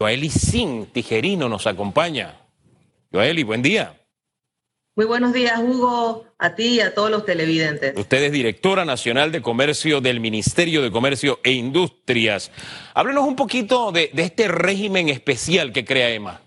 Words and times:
Joeli 0.00 0.30
Sin 0.30 0.86
Tijerino 0.86 1.48
nos 1.48 1.66
acompaña. 1.66 2.36
Joeli, 3.12 3.42
buen 3.42 3.62
día. 3.62 4.00
Muy 4.94 5.06
buenos 5.06 5.32
días, 5.32 5.58
Hugo, 5.58 6.24
a 6.38 6.54
ti 6.54 6.76
y 6.76 6.80
a 6.80 6.94
todos 6.94 7.10
los 7.10 7.24
televidentes. 7.24 7.96
Usted 7.96 8.22
es 8.22 8.30
directora 8.30 8.84
nacional 8.84 9.32
de 9.32 9.42
comercio 9.42 10.00
del 10.00 10.20
Ministerio 10.20 10.82
de 10.82 10.92
Comercio 10.92 11.40
e 11.42 11.50
Industrias. 11.50 12.52
Háblenos 12.94 13.26
un 13.26 13.34
poquito 13.34 13.90
de, 13.90 14.10
de 14.12 14.22
este 14.22 14.46
régimen 14.46 15.08
especial 15.08 15.72
que 15.72 15.84
crea 15.84 16.10
EMA. 16.10 16.42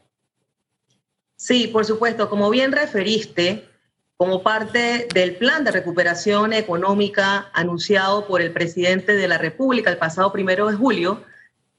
Sí, 1.36 1.68
por 1.68 1.84
supuesto. 1.84 2.30
Como 2.30 2.50
bien 2.52 2.72
referiste, 2.72 3.68
como 4.16 4.44
parte 4.44 5.10
del 5.14 5.36
plan 5.36 5.66
de 5.66 5.72
recuperación 5.72 6.54
económica 6.54 7.50
anunciado 7.52 8.28
por 8.28 8.42
el 8.42 8.54
presidente 8.54 9.14
de 9.14 9.28
la 9.28 9.38
República 9.38 9.90
el 9.90 9.98
pasado 9.98 10.32
primero 10.32 10.70
de 10.70 10.78
julio, 10.78 11.22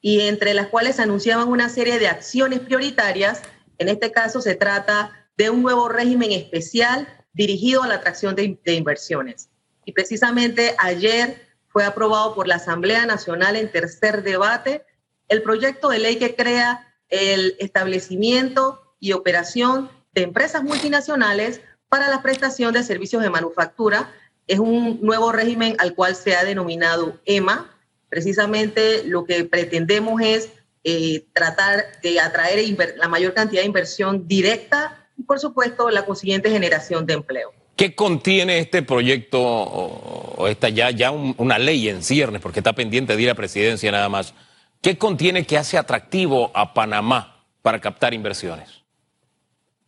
y 0.02 0.22
entre 0.22 0.52
las 0.52 0.66
cuales 0.66 1.00
anunciaban 1.00 1.48
una 1.48 1.68
serie 1.68 1.98
de 1.98 2.08
acciones 2.08 2.60
prioritarias. 2.60 3.40
En 3.78 3.88
este 3.88 4.12
caso 4.12 4.42
se 4.42 4.56
trata 4.56 5.12
de 5.38 5.48
un 5.48 5.62
nuevo 5.62 5.88
régimen 5.88 6.32
especial 6.32 7.08
dirigido 7.32 7.82
a 7.82 7.88
la 7.88 7.94
atracción 7.94 8.34
de, 8.34 8.58
de 8.62 8.74
inversiones. 8.74 9.48
Y 9.86 9.92
precisamente 9.92 10.74
ayer 10.78 11.40
fue 11.68 11.84
aprobado 11.84 12.34
por 12.34 12.46
la 12.46 12.56
Asamblea 12.56 13.06
Nacional 13.06 13.56
en 13.56 13.72
tercer 13.72 14.22
debate 14.22 14.84
el 15.28 15.42
proyecto 15.42 15.88
de 15.88 15.98
ley 15.98 16.16
que 16.16 16.36
crea 16.36 16.94
el 17.08 17.56
establecimiento 17.58 18.94
y 19.00 19.12
operación 19.12 19.90
de 20.12 20.22
empresas 20.22 20.62
multinacionales 20.62 21.62
para 21.88 22.08
la 22.08 22.22
prestación 22.22 22.74
de 22.74 22.82
servicios 22.82 23.22
de 23.22 23.30
manufactura. 23.30 24.12
Es 24.46 24.58
un 24.58 24.98
nuevo 25.00 25.32
régimen 25.32 25.76
al 25.78 25.94
cual 25.94 26.16
se 26.16 26.34
ha 26.34 26.44
denominado 26.44 27.20
EMA, 27.24 27.71
Precisamente 28.12 29.04
lo 29.06 29.24
que 29.24 29.42
pretendemos 29.44 30.20
es 30.20 30.50
eh, 30.84 31.24
tratar 31.32 31.98
de 32.02 32.20
atraer 32.20 32.62
la 32.98 33.08
mayor 33.08 33.32
cantidad 33.32 33.62
de 33.62 33.66
inversión 33.66 34.28
directa 34.28 35.08
y, 35.16 35.22
por 35.22 35.40
supuesto, 35.40 35.88
la 35.88 36.04
consiguiente 36.04 36.50
generación 36.50 37.06
de 37.06 37.14
empleo. 37.14 37.54
¿Qué 37.74 37.94
contiene 37.94 38.58
este 38.58 38.82
proyecto 38.82 39.40
o 39.40 40.46
esta 40.46 40.68
ya, 40.68 40.90
ya 40.90 41.10
una 41.10 41.58
ley 41.58 41.88
en 41.88 42.02
ciernes, 42.02 42.42
porque 42.42 42.60
está 42.60 42.74
pendiente 42.74 43.16
de 43.16 43.22
ir 43.22 43.30
a 43.30 43.34
presidencia 43.34 43.90
nada 43.90 44.10
más? 44.10 44.34
¿Qué 44.82 44.98
contiene 44.98 45.46
que 45.46 45.56
hace 45.56 45.78
atractivo 45.78 46.50
a 46.52 46.74
Panamá 46.74 47.42
para 47.62 47.80
captar 47.80 48.12
inversiones? 48.12 48.82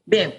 Bien, 0.06 0.34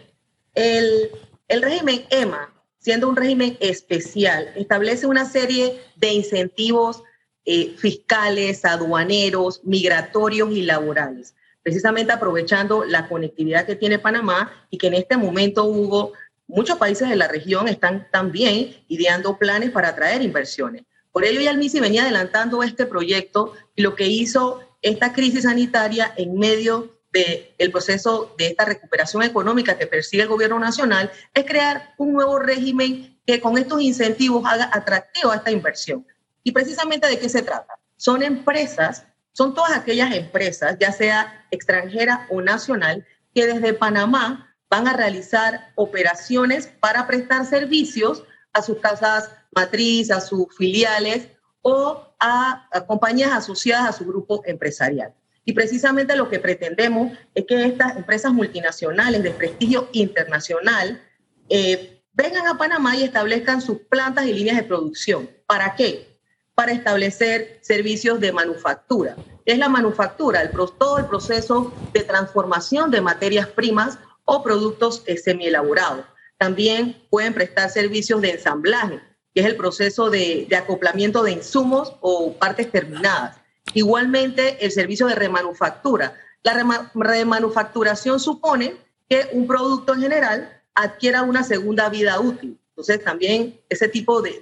el, 0.55 1.11
el 1.47 1.61
régimen 1.61 2.03
EMA, 2.09 2.51
siendo 2.79 3.07
un 3.07 3.15
régimen 3.15 3.59
especial, 3.59 4.51
establece 4.55 5.05
una 5.05 5.25
serie 5.25 5.79
de 5.97 6.13
incentivos 6.13 7.03
eh, 7.45 7.75
fiscales, 7.77 8.65
aduaneros, 8.65 9.61
migratorios 9.63 10.51
y 10.51 10.63
laborales, 10.63 11.35
precisamente 11.61 12.11
aprovechando 12.11 12.85
la 12.85 13.07
conectividad 13.07 13.65
que 13.65 13.75
tiene 13.75 13.99
Panamá 13.99 14.51
y 14.69 14.77
que 14.77 14.88
en 14.88 14.95
este 14.95 15.17
momento, 15.17 15.66
Hugo, 15.66 16.13
muchos 16.47 16.77
países 16.77 17.09
de 17.09 17.16
la 17.16 17.27
región 17.27 17.67
están 17.67 18.07
también 18.11 18.75
ideando 18.88 19.38
planes 19.38 19.71
para 19.71 19.89
atraer 19.89 20.21
inversiones. 20.21 20.83
Por 21.11 21.23
ello, 21.23 21.39
ya 21.39 21.51
el 21.51 21.57
MISI 21.57 21.79
venía 21.79 22.03
adelantando 22.03 22.61
este 22.63 22.85
proyecto 22.85 23.53
y 23.75 23.81
lo 23.81 23.95
que 23.95 24.07
hizo 24.07 24.59
esta 24.81 25.13
crisis 25.13 25.43
sanitaria 25.43 26.13
en 26.17 26.38
medio 26.38 26.95
del 27.11 27.71
proceso 27.71 28.35
de 28.38 28.47
esta 28.47 28.66
recuperación 28.66 29.23
económica 29.23 29.77
que 29.77 29.88
persigue 29.88 30.23
el 30.23 30.29
gobierno 30.29 30.59
nacional 30.59 31.09
es 31.33 31.45
crear 31.45 31.93
un 31.97 32.13
nuevo 32.13 32.39
régimen 32.39 33.17
que 33.25 33.39
con 33.39 33.57
estos 33.57 33.81
incentivos 33.81 34.43
haga 34.45 34.69
atractivo 34.73 35.31
a 35.31 35.38
esta 35.38 35.51
inversión. 35.51 36.05
¿Y 36.45 36.51
precisamente 36.51 37.07
de 37.07 37.17
qué 37.17 37.27
se 37.27 37.41
trata? 37.41 37.73
Son 37.97 38.21
empresas, 38.21 39.07
son 39.33 39.55
todas 39.55 39.75
aquellas 39.75 40.13
empresas, 40.15 40.77
ya 40.79 40.91
sea 40.91 41.43
extranjera 41.49 42.27
o 42.29 42.39
nacional, 42.39 43.03
que 43.33 43.47
desde 43.47 43.73
Panamá 43.73 44.55
van 44.69 44.88
a 44.88 44.93
realizar 44.93 45.71
operaciones 45.73 46.67
para 46.67 47.07
prestar 47.07 47.47
servicios 47.47 48.23
a 48.53 48.61
sus 48.61 48.77
casas 48.77 49.31
matriz, 49.56 50.11
a 50.11 50.22
sus 50.22 50.45
filiales 50.56 51.29
o 51.63 52.16
a, 52.19 52.69
compañías 52.85 53.31
asociadas 53.31 53.89
a 53.89 53.97
su 53.97 54.06
grupo 54.06 54.44
empresarial. 54.45 55.16
Y 55.45 55.53
precisamente 55.53 56.16
lo 56.16 56.29
que 56.29 56.39
pretendemos 56.39 57.17
es 57.33 57.45
que 57.45 57.66
estas 57.66 57.97
empresas 57.97 58.31
multinacionales 58.31 59.23
de 59.23 59.31
prestigio 59.31 59.89
internacional 59.94 61.01
eh, 61.50 62.03
vengan 62.13 62.45
a 62.45 62.57
Panamá 62.59 62.95
y 62.95 63.03
establezcan 63.03 63.62
sus 63.62 63.79
plantas 63.89 64.27
y 64.27 64.33
líneas 64.33 64.57
de 64.57 64.63
producción. 64.63 65.27
¿Para 65.47 65.75
qué? 65.75 66.14
Para 66.55 66.71
establecer 66.71 67.59
servicios 67.61 68.19
de 68.19 68.31
manufactura. 68.31 69.16
Es 69.45 69.57
la 69.57 69.69
manufactura, 69.69 70.41
el, 70.41 70.49
todo 70.51 70.97
el 70.97 71.05
proceso 71.05 71.73
de 71.93 72.03
transformación 72.03 72.89
de 72.89 73.01
materias 73.01 73.47
primas 73.47 73.99
o 74.23 74.41
productos 74.41 75.03
eh, 75.05 75.17
semielaborados. 75.17 76.05
También 76.38 77.05
pueden 77.09 77.33
prestar 77.33 77.69
servicios 77.69 78.21
de 78.21 78.31
ensamblaje, 78.31 79.01
que 79.33 79.41
es 79.41 79.45
el 79.45 79.57
proceso 79.57 80.09
de, 80.09 80.47
de 80.49 80.55
acoplamiento 80.55 81.23
de 81.23 81.33
insumos 81.33 81.94
o 81.99 82.33
partes 82.33 82.71
terminadas. 82.71 83.38
Igualmente, 83.73 84.63
el 84.65 84.71
servicio 84.71 85.07
de 85.07 85.15
remanufactura. 85.15 86.15
La 86.44 86.53
remanufacturación 86.94 88.19
supone 88.19 88.77
que 89.09 89.29
un 89.33 89.47
producto 89.47 89.94
en 89.94 90.01
general 90.01 90.61
adquiera 90.73 91.23
una 91.23 91.44
segunda 91.44 91.89
vida 91.89 92.19
útil. 92.19 92.59
Entonces, 92.75 93.02
también 93.06 93.58
ese 93.69 93.88
tipo 93.88 94.22
de, 94.22 94.41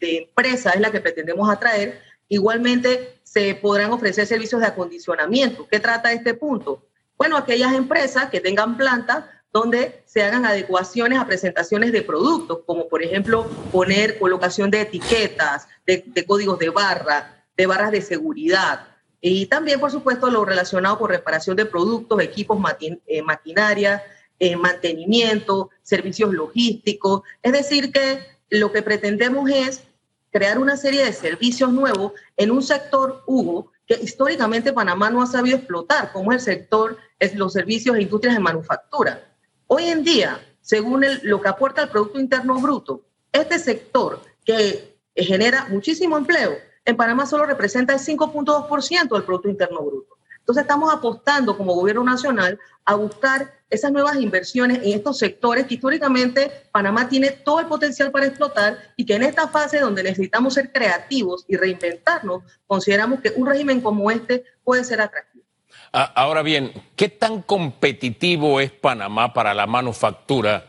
empresa 0.00 0.70
es 0.70 0.80
la 0.80 0.90
que 0.90 1.02
pretendemos 1.02 1.50
atraer. 1.50 2.00
Igualmente, 2.26 3.20
se 3.22 3.54
podrán 3.56 3.92
ofrecer 3.92 4.26
servicios 4.26 4.62
de 4.62 4.68
acondicionamiento. 4.68 5.68
¿Qué 5.70 5.78
trata 5.78 6.10
este 6.10 6.32
punto? 6.32 6.82
Bueno, 7.18 7.36
aquellas 7.36 7.74
empresas 7.74 8.30
que 8.30 8.40
tengan 8.40 8.78
plantas 8.78 9.26
donde 9.52 10.02
se 10.06 10.22
hagan 10.22 10.46
adecuaciones 10.46 11.18
a 11.18 11.26
presentaciones 11.26 11.92
de 11.92 12.00
productos, 12.00 12.60
como 12.64 12.88
por 12.88 13.02
ejemplo 13.02 13.44
poner 13.70 14.18
colocación 14.18 14.70
de 14.70 14.80
etiquetas, 14.80 15.68
de, 15.86 16.24
códigos 16.26 16.58
de 16.58 16.70
barra, 16.70 17.44
de 17.54 17.66
barras 17.66 17.90
de 17.90 18.00
seguridad. 18.00 18.86
Y 19.20 19.44
también, 19.44 19.78
por 19.78 19.90
supuesto, 19.90 20.30
lo 20.30 20.46
relacionado 20.46 20.98
con 20.98 21.10
reparación 21.10 21.54
de 21.54 21.66
productos, 21.66 22.18
equipos, 22.22 22.58
eh, 22.80 23.20
maquinaria, 23.20 24.02
eh, 24.38 24.56
mantenimiento, 24.56 25.70
servicios 25.82 26.32
logísticos. 26.32 27.22
Es 27.42 27.52
decir, 27.52 27.92
que 27.92 28.20
lo 28.50 28.72
que 28.72 28.82
pretendemos 28.82 29.50
es 29.50 29.82
crear 30.30 30.58
una 30.58 30.76
serie 30.76 31.04
de 31.04 31.12
servicios 31.12 31.72
nuevos 31.72 32.12
en 32.36 32.50
un 32.50 32.62
sector, 32.62 33.22
Hugo, 33.26 33.72
que 33.86 33.94
históricamente 33.94 34.72
Panamá 34.72 35.10
no 35.10 35.22
ha 35.22 35.26
sabido 35.26 35.56
explotar, 35.56 36.12
como 36.12 36.32
es 36.32 36.46
el 36.46 36.54
sector, 36.54 36.98
es 37.18 37.34
los 37.34 37.52
servicios 37.52 37.96
e 37.96 38.02
industrias 38.02 38.34
de 38.34 38.40
manufactura. 38.40 39.34
Hoy 39.66 39.84
en 39.84 40.04
día, 40.04 40.40
según 40.60 41.04
lo 41.22 41.40
que 41.40 41.48
aporta 41.48 41.82
el 41.82 41.88
Producto 41.88 42.20
Interno 42.20 42.60
Bruto, 42.60 43.02
este 43.32 43.58
sector 43.58 44.20
que 44.44 44.98
genera 45.16 45.66
muchísimo 45.70 46.16
empleo, 46.16 46.56
en 46.84 46.96
Panamá 46.96 47.26
solo 47.26 47.44
representa 47.44 47.94
el 47.94 48.00
5.2% 48.00 49.08
del 49.08 49.24
Producto 49.24 49.48
Interno 49.48 49.82
Bruto. 49.82 50.17
Entonces 50.48 50.62
estamos 50.62 50.90
apostando 50.90 51.58
como 51.58 51.74
gobierno 51.74 52.02
nacional 52.04 52.58
a 52.86 52.94
buscar 52.94 53.52
esas 53.68 53.92
nuevas 53.92 54.16
inversiones 54.16 54.78
en 54.78 54.94
estos 54.94 55.18
sectores 55.18 55.66
que 55.66 55.74
históricamente 55.74 56.50
Panamá 56.72 57.06
tiene 57.06 57.32
todo 57.32 57.60
el 57.60 57.66
potencial 57.66 58.10
para 58.10 58.24
explotar 58.24 58.78
y 58.96 59.04
que 59.04 59.16
en 59.16 59.24
esta 59.24 59.48
fase 59.48 59.78
donde 59.78 60.02
necesitamos 60.02 60.54
ser 60.54 60.72
creativos 60.72 61.44
y 61.48 61.56
reinventarnos, 61.56 62.44
consideramos 62.66 63.20
que 63.20 63.34
un 63.36 63.46
régimen 63.46 63.82
como 63.82 64.10
este 64.10 64.42
puede 64.64 64.84
ser 64.84 65.02
atractivo. 65.02 65.44
Ahora 65.92 66.40
bien, 66.40 66.72
¿qué 66.96 67.10
tan 67.10 67.42
competitivo 67.42 68.58
es 68.58 68.70
Panamá 68.70 69.34
para 69.34 69.52
la 69.52 69.66
manufactura 69.66 70.64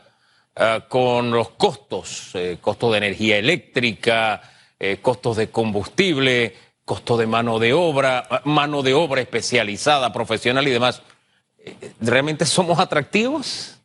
ah, 0.57 0.87
con 0.89 1.31
los 1.31 1.51
costos, 1.51 2.31
eh, 2.33 2.57
costos 2.59 2.91
de 2.91 2.97
energía 2.97 3.37
eléctrica, 3.37 4.41
eh, 4.77 4.97
costos 5.01 5.37
de 5.37 5.49
combustible? 5.49 6.68
Costo 6.89 7.17
de 7.17 7.27
mano 7.27 7.59
de 7.59 7.71
obra, 7.71 8.27
mano 8.45 8.81
de 8.81 8.95
obra 8.95 9.21
especializada, 9.21 10.11
profesional 10.11 10.67
y 10.67 10.71
demás. 10.71 11.03
¿Realmente 12.01 12.47
somos 12.47 12.79
atractivos? 12.79 13.79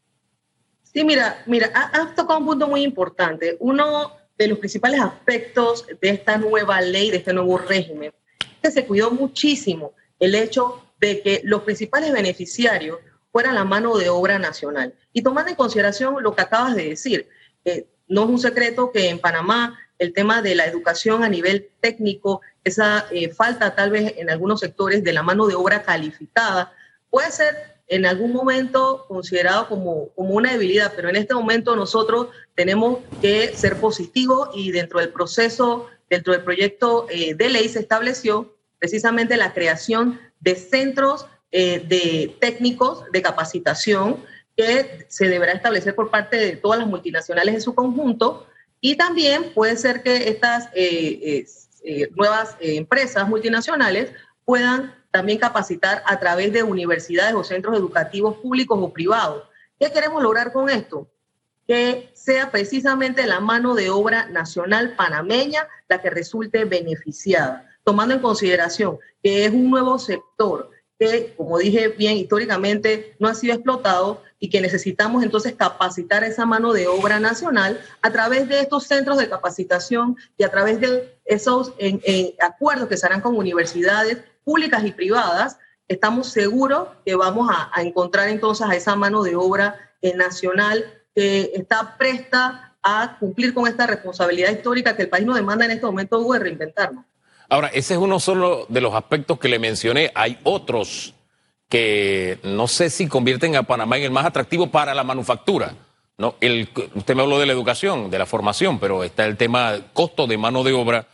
Sí, 0.84 1.04
mira, 1.04 1.42
mira, 1.44 1.66
has 1.66 2.14
tocado 2.14 2.40
un 2.40 2.46
punto 2.46 2.66
muy 2.66 2.82
importante. 2.82 3.58
Uno 3.60 4.16
de 4.38 4.48
los 4.48 4.58
principales 4.58 5.02
aspectos 5.02 5.84
de 6.00 6.08
esta 6.08 6.38
nueva 6.38 6.80
ley, 6.80 7.10
de 7.10 7.18
este 7.18 7.34
nuevo 7.34 7.58
régimen, 7.58 8.10
es 8.40 8.46
que 8.62 8.70
se 8.70 8.86
cuidó 8.86 9.10
muchísimo 9.10 9.92
el 10.18 10.34
hecho 10.34 10.82
de 10.98 11.20
que 11.20 11.42
los 11.44 11.60
principales 11.60 12.10
beneficiarios 12.10 13.00
fueran 13.30 13.54
la 13.54 13.64
mano 13.64 13.98
de 13.98 14.08
obra 14.08 14.38
nacional. 14.38 14.94
Y 15.12 15.20
tomando 15.20 15.50
en 15.50 15.56
consideración 15.56 16.22
lo 16.22 16.34
que 16.34 16.40
acabas 16.40 16.74
de 16.74 16.88
decir, 16.88 17.28
no 18.08 18.22
es 18.22 18.28
un 18.30 18.38
secreto 18.38 18.90
que 18.90 19.10
en 19.10 19.18
Panamá 19.18 19.78
el 19.98 20.14
tema 20.14 20.40
de 20.40 20.54
la 20.54 20.64
educación 20.64 21.22
a 21.22 21.28
nivel 21.28 21.70
técnico, 21.80 22.40
esa 22.64 23.06
eh, 23.10 23.28
falta 23.28 23.74
tal 23.74 23.90
vez 23.90 24.14
en 24.16 24.30
algunos 24.30 24.60
sectores 24.60 25.04
de 25.04 25.12
la 25.12 25.22
mano 25.22 25.46
de 25.46 25.54
obra 25.54 25.82
calificada, 25.82 26.72
puede 27.10 27.30
ser 27.30 27.74
en 27.86 28.06
algún 28.06 28.32
momento 28.32 29.04
considerado 29.06 29.68
como, 29.68 30.08
como 30.14 30.34
una 30.34 30.52
debilidad, 30.52 30.94
pero 30.96 31.10
en 31.10 31.16
este 31.16 31.34
momento 31.34 31.76
nosotros 31.76 32.28
tenemos 32.54 33.00
que 33.20 33.54
ser 33.54 33.76
positivos 33.78 34.48
y 34.54 34.72
dentro 34.72 35.00
del 35.00 35.10
proceso, 35.10 35.88
dentro 36.08 36.32
del 36.32 36.42
proyecto 36.42 37.06
eh, 37.10 37.34
de 37.34 37.48
ley 37.50 37.68
se 37.68 37.80
estableció 37.80 38.56
precisamente 38.78 39.36
la 39.36 39.52
creación 39.52 40.18
de 40.40 40.54
centros 40.56 41.26
eh, 41.52 41.84
de 41.86 42.36
técnicos 42.40 43.04
de 43.12 43.22
capacitación 43.22 44.24
que 44.56 45.06
se 45.08 45.28
deberá 45.28 45.52
establecer 45.52 45.94
por 45.94 46.10
parte 46.10 46.36
de 46.36 46.56
todas 46.56 46.78
las 46.78 46.88
multinacionales 46.88 47.54
en 47.54 47.60
su 47.60 47.74
conjunto. 47.74 48.46
Y 48.80 48.96
también 48.96 49.52
puede 49.54 49.76
ser 49.76 50.02
que 50.02 50.28
estas 50.28 50.68
eh, 51.84 52.02
eh, 52.02 52.10
nuevas 52.14 52.56
empresas 52.60 53.28
multinacionales 53.28 54.10
puedan 54.44 54.94
también 55.10 55.38
capacitar 55.38 56.02
a 56.06 56.18
través 56.18 56.52
de 56.52 56.62
universidades 56.62 57.34
o 57.34 57.44
centros 57.44 57.76
educativos 57.76 58.38
públicos 58.38 58.78
o 58.80 58.92
privados. 58.92 59.44
¿Qué 59.78 59.92
queremos 59.92 60.22
lograr 60.22 60.52
con 60.52 60.70
esto? 60.70 61.06
Que 61.68 62.10
sea 62.14 62.50
precisamente 62.50 63.26
la 63.26 63.40
mano 63.40 63.74
de 63.74 63.90
obra 63.90 64.26
nacional 64.28 64.96
panameña 64.96 65.68
la 65.88 66.00
que 66.00 66.10
resulte 66.10 66.64
beneficiada, 66.64 67.68
tomando 67.84 68.14
en 68.14 68.20
consideración 68.20 68.98
que 69.22 69.44
es 69.44 69.52
un 69.52 69.70
nuevo 69.70 69.98
sector 69.98 70.70
que, 70.98 71.34
como 71.36 71.58
dije 71.58 71.88
bien, 71.88 72.16
históricamente 72.16 73.14
no 73.18 73.28
ha 73.28 73.34
sido 73.34 73.54
explotado 73.54 74.22
y 74.38 74.50
que 74.50 74.60
necesitamos 74.60 75.22
entonces 75.22 75.54
capacitar 75.54 76.24
esa 76.24 76.46
mano 76.46 76.72
de 76.72 76.86
obra 76.86 77.20
nacional 77.20 77.80
a 78.02 78.10
través 78.10 78.48
de 78.48 78.60
estos 78.60 78.84
centros 78.84 79.18
de 79.18 79.28
capacitación 79.28 80.16
y 80.36 80.44
a 80.44 80.50
través 80.50 80.80
de 80.80 81.13
esos 81.24 81.72
acuerdos 82.40 82.88
que 82.88 82.96
se 82.96 83.06
harán 83.06 83.20
con 83.20 83.36
universidades 83.36 84.18
públicas 84.44 84.84
y 84.84 84.92
privadas. 84.92 85.58
Estamos 85.88 86.28
seguros 86.28 86.88
que 87.04 87.14
vamos 87.14 87.50
a, 87.50 87.82
encontrar 87.82 88.28
entonces 88.28 88.66
a 88.66 88.74
esa 88.74 88.96
mano 88.96 89.22
de 89.22 89.36
obra 89.36 89.92
eh, 90.00 90.14
nacional 90.14 90.84
que 91.14 91.52
está 91.54 91.96
presta 91.96 92.74
a 92.82 93.16
cumplir 93.18 93.54
con 93.54 93.66
esta 93.66 93.86
responsabilidad 93.86 94.50
histórica 94.50 94.96
que 94.96 95.02
el 95.02 95.08
país 95.08 95.24
nos 95.24 95.36
demanda 95.36 95.64
en 95.64 95.72
este 95.72 95.86
momento 95.86 96.32
de 96.32 96.38
reinventarnos. 96.38 97.04
Ahora, 97.48 97.68
ese 97.68 97.94
es 97.94 98.00
uno 98.00 98.20
solo 98.20 98.66
de 98.68 98.80
los 98.80 98.94
aspectos 98.94 99.38
que 99.38 99.48
le 99.48 99.58
mencioné. 99.58 100.10
Hay 100.14 100.38
otros 100.44 101.14
que 101.68 102.38
no 102.42 102.68
sé 102.68 102.90
si 102.90 103.06
convierten 103.08 103.56
a 103.56 103.62
Panamá 103.62 103.96
en 103.96 104.04
el 104.04 104.10
más 104.10 104.26
atractivo 104.26 104.70
para 104.70 104.94
la 104.94 105.04
manufactura. 105.04 105.74
No, 106.16 106.36
el, 106.40 106.68
usted 106.94 107.14
me 107.14 107.22
habló 107.22 107.38
de 107.38 107.46
la 107.46 107.52
educación, 107.52 108.10
de 108.10 108.18
la 108.18 108.26
formación, 108.26 108.78
pero 108.78 109.02
está 109.02 109.24
el 109.26 109.36
tema 109.36 109.74
costo 109.92 110.26
de 110.26 110.38
mano 110.38 110.62
de 110.62 110.72
obra, 110.72 111.06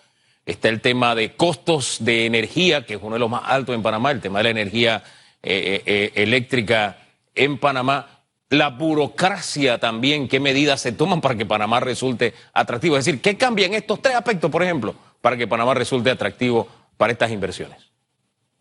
está 0.50 0.68
el 0.68 0.80
tema 0.80 1.14
de 1.14 1.34
costos 1.34 1.98
de 2.00 2.26
energía, 2.26 2.84
que 2.84 2.94
es 2.94 3.00
uno 3.02 3.14
de 3.14 3.20
los 3.20 3.30
más 3.30 3.42
altos 3.44 3.74
en 3.74 3.82
Panamá, 3.82 4.10
el 4.10 4.20
tema 4.20 4.40
de 4.40 4.44
la 4.44 4.50
energía 4.50 5.02
eh, 5.42 5.82
eh, 5.82 5.82
eh, 5.86 6.12
eléctrica 6.22 6.98
en 7.34 7.58
Panamá, 7.58 8.20
la 8.50 8.70
burocracia 8.70 9.78
también, 9.78 10.28
qué 10.28 10.40
medidas 10.40 10.80
se 10.80 10.92
toman 10.92 11.20
para 11.20 11.36
que 11.36 11.46
Panamá 11.46 11.80
resulte 11.80 12.34
atractivo. 12.52 12.96
Es 12.96 13.04
decir, 13.04 13.20
¿qué 13.20 13.36
cambian 13.36 13.74
estos 13.74 14.02
tres 14.02 14.16
aspectos, 14.16 14.50
por 14.50 14.62
ejemplo? 14.62 14.94
para 15.20 15.36
que 15.36 15.46
Panamá 15.46 15.74
resulte 15.74 16.10
atractivo 16.10 16.68
para 16.96 17.12
estas 17.12 17.30
inversiones? 17.30 17.78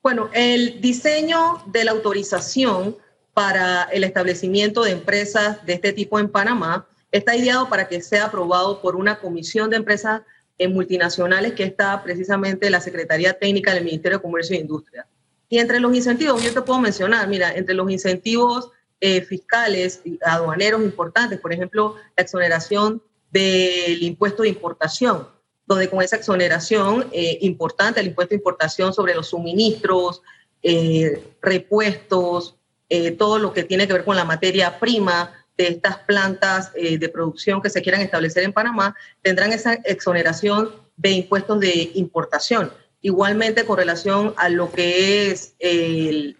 Bueno, 0.01 0.30
el 0.33 0.81
diseño 0.81 1.62
de 1.68 1.83
la 1.83 1.92
autorización 1.92 2.97
para 3.33 3.83
el 3.83 4.03
establecimiento 4.03 4.83
de 4.83 4.92
empresas 4.92 5.65
de 5.65 5.74
este 5.74 5.94
tipo 5.94 6.19
en 6.19 6.30
Panamá 6.30 6.88
está 7.12 7.35
ideado 7.35 7.69
para 7.69 7.88
que 7.88 8.01
sea 8.01 8.25
aprobado 8.25 8.81
por 8.81 8.95
una 8.95 9.19
comisión 9.19 9.69
de 9.69 9.77
empresas 9.77 10.21
eh, 10.59 10.67
multinacionales 10.67 11.53
que 11.53 11.63
está 11.63 12.03
precisamente 12.03 12.69
la 12.69 12.79
Secretaría 12.79 13.33
Técnica 13.33 13.73
del 13.73 13.85
Ministerio 13.85 14.19
de 14.19 14.21
Comercio 14.21 14.56
e 14.56 14.59
Industria. 14.59 15.07
Y 15.50 15.57
entre 15.57 15.79
los 15.79 15.95
incentivos, 15.95 16.44
yo 16.44 16.53
te 16.53 16.61
puedo 16.61 16.79
mencionar, 16.79 17.27
mira, 17.27 17.51
entre 17.56 17.73
los 17.73 17.89
incentivos 17.89 18.69
eh, 19.01 19.21
fiscales 19.21 20.01
y 20.06 20.19
aduaneros 20.23 20.83
importantes, 20.83 21.39
por 21.39 21.51
ejemplo, 21.51 21.95
la 22.15 22.23
exoneración 22.23 23.01
del 23.31 24.03
impuesto 24.03 24.44
de 24.44 24.50
importación 24.50 25.27
donde 25.69 25.88
con 25.88 26.01
esa 26.01 26.15
exoneración 26.15 27.07
eh, 27.11 27.38
importante, 27.41 28.00
el 28.00 28.07
impuesto 28.07 28.31
de 28.31 28.38
importación 28.38 28.91
sobre 28.91 29.13
los 29.13 29.27
suministros, 29.27 30.23
eh, 30.63 31.23
repuestos, 31.44 32.56
eh, 32.89 33.11
todo 33.11 33.38
lo 33.38 33.53
que 33.53 33.63
tiene 33.63 33.85
que 33.85 33.94
ver 33.94 34.03
con 34.03 34.15
la 34.15 34.25
materia 34.25 34.79
prima 34.79 35.38
de 35.59 35.67
estas 35.67 35.97
plantas 36.00 36.71
de 36.73 37.09
producción 37.09 37.61
que 37.61 37.69
se 37.69 37.81
quieran 37.81 38.00
establecer 38.00 38.44
en 38.44 38.53
Panamá, 38.53 38.95
tendrán 39.21 39.51
esa 39.51 39.73
exoneración 39.83 40.71
de 40.95 41.11
impuestos 41.11 41.59
de 41.59 41.91
importación. 41.95 42.71
Igualmente 43.01 43.65
con 43.65 43.77
relación 43.77 44.33
a 44.38 44.47
lo 44.47 44.71
que 44.71 45.29
es 45.29 45.56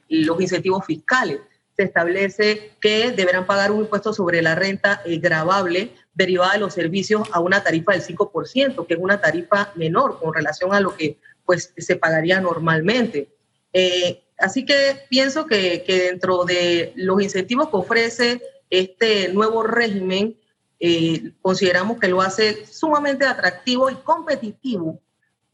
los 0.08 0.40
incentivos 0.40 0.86
fiscales, 0.86 1.42
se 1.76 1.84
establece 1.84 2.72
que 2.80 3.12
deberán 3.12 3.46
pagar 3.46 3.72
un 3.72 3.82
impuesto 3.82 4.14
sobre 4.14 4.42
la 4.42 4.56
renta 4.56 5.02
gravable 5.06 5.92
derivada 6.14 6.54
de 6.54 6.60
los 6.60 6.74
servicios 6.74 7.28
a 7.34 7.42
una 7.42 7.62
tarifa 7.62 7.92
del 7.92 8.02
5%, 8.02 8.88
que 8.88 8.94
es 8.94 9.00
una 9.02 9.20
tarifa 9.20 9.74
menor 9.76 10.18
con 10.20 10.34
relación 10.34 10.74
a 10.74 10.80
lo 10.80 10.96
que 10.96 11.18
pues, 11.46 11.74
se 11.78 11.96
pagaría 11.98 12.40
normalmente. 12.40 13.30
Eh, 13.74 14.24
así 14.38 14.66
que 14.66 15.04
pienso 15.10 15.46
que, 15.46 15.84
dentro 15.88 16.46
de 16.46 16.94
los 16.96 17.22
incentivos 17.22 17.70
que 17.70 17.78
ofrece 17.78 18.42
este 18.70 19.34
nuevo 19.34 19.64
régimen, 19.64 20.38
eh, 20.80 21.32
consideramos 21.42 22.00
que 22.00 22.08
lo 22.08 22.22
hace 22.22 22.66
sumamente 22.66 23.26
atractivo 23.26 23.90
y 23.90 23.96
competitivo 23.96 25.00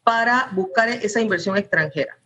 para 0.03 0.49
buscar 0.51 0.89
esa 0.89 1.19
inversión 1.19 1.57
extranjera. 1.57 2.17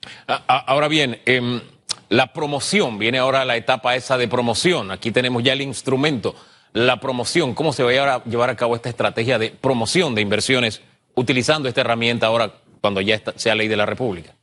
Ahora 0.48 0.88
bien, 0.88 1.22
em, 1.26 1.62
la 2.10 2.34
promoción, 2.34 3.00
viene 3.00 3.20
ahora 3.20 3.46
la 3.46 3.56
etapa 3.56 3.96
esa 3.96 4.18
de 4.18 4.28
promoción. 4.28 4.92
Aquí 4.92 5.12
tenemos 5.12 5.44
ya 5.44 5.54
el 5.54 5.62
instrumento 5.62 6.36
la 6.74 7.00
promoción, 7.00 7.56
cómo 7.56 7.74
se 7.74 7.84
va 7.84 7.90
a 7.90 8.24
llevar 8.26 8.50
a 8.50 8.56
cabo 8.56 8.76
esta 8.76 8.90
estrategia 8.90 9.40
de 9.40 9.50
promoción 9.50 10.16
de 10.16 10.22
inversiones 10.22 10.82
utilizando 11.16 11.68
esta 11.68 11.82
herramienta 11.82 12.28
ahora 12.28 12.54
cuando 12.82 13.02
ya 13.02 13.22
sea 13.36 13.56
ley 13.56 13.68
de 13.68 13.78
la 13.78 13.86
República. 13.86 14.36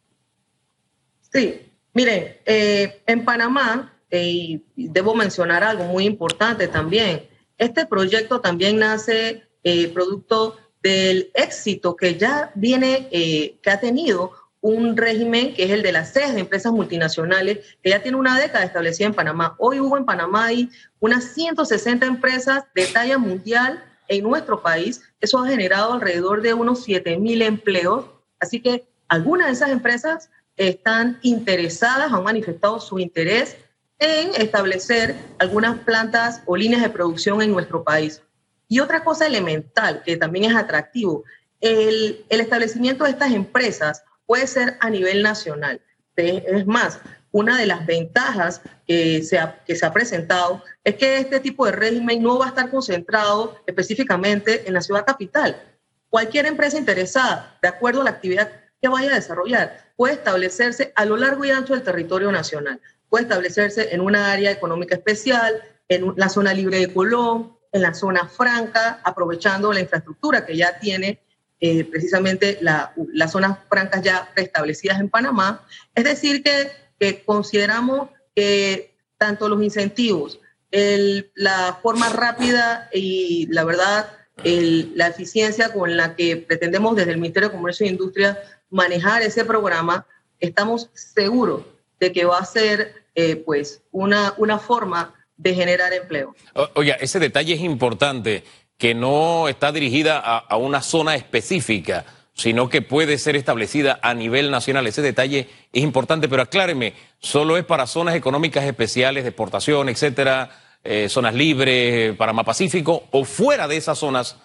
Sí, 1.33 1.61
miren, 1.95 2.37
eh, 2.45 3.03
en 3.07 3.25
Panamá, 3.25 3.96
y 4.11 4.63
debo 4.77 5.15
mencionar 5.15 5.65
algo 5.65 5.85
muy 5.85 6.05
importante 6.05 6.69
también, 6.69 7.29
este 7.59 7.87
proyecto 7.87 8.41
también 8.41 8.79
nace 8.79 9.43
eh, 9.65 9.89
producto 9.89 10.57
del 10.83 11.31
éxito 11.35 11.97
que 11.97 12.17
ya 12.17 12.53
viene, 12.55 13.09
que 13.11 13.71
ha 13.71 13.81
tenido 13.81 14.33
un 14.61 14.97
régimen 14.97 15.55
que 15.55 15.65
es 15.65 15.71
el 15.71 15.83
de 15.83 15.93
las 15.93 16.13
seis 16.13 16.35
de 16.35 16.41
empresas 16.41 16.73
multinacionales, 16.73 17.59
que 17.83 17.91
ya 17.91 18.03
tiene 18.03 18.19
una 18.19 18.39
década 18.39 18.65
establecida 18.65 19.07
en 19.07 19.15
Panamá. 19.15 19.55
Hoy 19.59 19.81
hubo 19.81 19.97
en 19.97 20.05
Panamá 20.05 20.47
hay 20.47 20.71
unas 20.99 21.25
160 21.35 22.05
empresas 22.05 22.65
de 22.75 22.87
talla 22.87 23.17
mundial 23.17 23.83
en 24.09 24.25
nuestro 24.25 24.63
país. 24.63 25.03
Eso 25.21 25.39
ha 25.39 25.47
generado 25.47 25.93
alrededor 25.93 26.43
de 26.43 26.55
unos 26.55 26.83
7 26.83 27.17
mil 27.19 27.43
empleos. 27.43 28.07
Así 28.41 28.61
que 28.61 28.89
algunas 29.09 29.47
de 29.47 29.53
esas 29.53 29.71
empresas 29.71 30.31
están 30.57 31.19
interesadas, 31.23 32.13
han 32.13 32.25
manifestado 32.25 32.81
su 32.81 32.99
interés 32.99 33.57
en 33.99 34.41
establecer 34.41 35.17
algunas 35.39 35.79
plantas 35.81 36.43
o 36.47 36.57
líneas 36.57 36.83
de 36.83 36.91
producción 36.91 37.43
en 37.43 37.53
nuestro 37.53 37.83
país. 37.83 38.23
Y 38.69 38.81
otra 38.81 39.05
cosa 39.05 39.27
elemental 39.27 40.03
que 40.05 40.17
también 40.17 40.51
es 40.51 40.57
atractivo, 40.57 41.25
el, 41.61 42.25
el 42.29 42.41
establecimiento 42.41 43.05
de 43.05 43.11
estas 43.11 43.33
empresas 43.33 44.03
puede 44.27 44.47
ser 44.47 44.77
a 44.81 44.91
nivel 44.91 45.23
nacional. 45.23 45.81
Es 46.17 46.67
más, 46.67 46.99
una 47.31 47.59
de 47.59 47.67
las 47.67 47.85
ventajas 47.85 48.63
que 48.87 49.23
se, 49.23 49.39
ha, 49.39 49.63
que 49.65 49.77
se 49.77 49.85
ha 49.85 49.93
presentado 49.93 50.63
es 50.85 50.95
que 50.95 51.19
este 51.19 51.41
tipo 51.41 51.67
de 51.67 51.73
régimen 51.73 52.23
no 52.23 52.39
va 52.39 52.47
a 52.47 52.49
estar 52.49 52.71
concentrado 52.71 53.61
específicamente 53.67 54.67
en 54.67 54.75
la 54.75 54.81
ciudad 54.81 55.05
capital. 55.05 55.63
Cualquier 56.09 56.47
empresa 56.47 56.79
interesada, 56.79 57.59
de 57.61 57.69
acuerdo 57.69 58.01
a 58.01 58.05
la 58.05 58.11
actividad 58.11 58.51
que 58.81 58.89
vaya 58.89 59.13
a 59.13 59.17
desarrollar, 59.17 59.86
puede 59.97 60.15
establecerse 60.15 60.93
a 60.95 61.05
lo 61.05 61.17
largo 61.17 61.45
y 61.45 61.51
ancho 61.51 61.73
del 61.75 61.83
territorio 61.83 62.31
nacional. 62.31 62.81
Puede 63.09 63.25
establecerse 63.25 63.95
en 63.95 64.01
una 64.01 64.31
área 64.33 64.51
económica 64.51 64.95
especial, 64.95 65.63
en 65.89 66.13
la 66.17 66.29
zona 66.29 66.53
libre 66.53 66.79
de 66.79 66.93
Colón, 66.93 67.57
en 67.73 67.83
la 67.83 67.95
zona 67.95 68.29
franca, 68.29 69.01
aprovechando 69.05 69.73
la 69.73 69.81
infraestructura 69.81 70.45
que 70.45 70.57
ya 70.57 70.79
tiene 70.79 71.21
eh, 71.59 71.85
precisamente 71.85 72.59
las 72.61 73.33
zonas 73.33 73.59
francas 73.69 74.03
ya 74.03 74.31
restablecidas 74.37 75.01
en 75.01 75.09
Panamá. 75.09 75.65
Es 75.95 76.05
decir, 76.05 76.43
que, 76.43 77.23
consideramos 77.25 78.11
que 78.35 78.95
tanto 79.19 79.49
los 79.49 79.63
incentivos, 79.63 80.41
la 80.71 81.79
forma 81.83 82.09
rápida 82.11 82.91
y 82.93 83.47
la 83.51 83.65
verdad, 83.65 84.11
la 84.43 85.07
eficiencia 85.09 85.73
con 85.73 85.97
la 85.97 86.15
que 86.15 86.37
pretendemos 86.37 86.95
desde 86.95 87.13
el 87.13 87.19
Ministerio 87.19 87.49
de 87.49 87.57
Comercio 87.57 87.87
e 87.87 87.91
Industria 87.91 88.39
manejar 88.71 89.23
ese 89.23 89.45
programa, 89.45 90.07
estamos 90.41 90.91
seguros 90.95 91.63
de 91.99 92.13
que 92.13 92.25
va 92.25 92.39
a 92.39 92.45
ser 92.45 93.05
eh, 93.15 93.37
pues 93.37 93.83
una, 93.93 94.35
una 94.37 94.59
forma 94.59 95.15
de 95.37 95.55
generar 95.55 95.93
empleo. 95.93 96.35
Oiga, 96.75 96.95
ese 96.95 97.19
detalle 97.19 97.55
es 97.55 97.61
importante 97.61 98.45
que 98.79 98.95
no 98.95 99.49
está 99.49 99.73
dirigida 99.73 100.19
a, 100.19 100.57
una 100.57 100.83
zona 100.83 101.15
específica, 101.15 102.05
sino 102.35 102.69
que 102.69 102.83
puede 102.83 103.17
ser 103.17 103.37
establecida 103.37 103.99
a 104.03 104.13
nivel 104.13 104.51
nacional. 104.51 104.87
Ese 104.87 105.01
detalle 105.01 105.49
es 105.73 105.83
importante, 105.83 106.29
pero 106.29 106.43
acláreme, 106.43 106.93
¿solo 107.19 107.57
es 107.57 107.65
para 107.65 107.87
zonas 107.87 108.15
económicas 108.15 108.65
especiales 108.65 109.25
de 109.25 109.31
exportación, 109.31 109.89
etcétera, 109.89 110.51
eh, 110.89 111.09
zonas 111.09 111.35
libres, 111.35 112.17
Panamá 112.17 112.45
Pacífico, 112.45 113.05
o 113.11 113.25
fuera 113.25 113.69
de 113.69 113.77
esas 113.77 113.99
zonas 113.99 114.37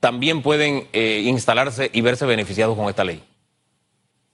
también 0.00 0.42
pueden 0.42 0.88
eh, 0.92 1.22
instalarse 1.24 1.90
y 1.92 2.00
verse 2.00 2.24
beneficiados 2.26 2.76
con 2.76 2.88
esta 2.88 3.04
ley? 3.04 3.22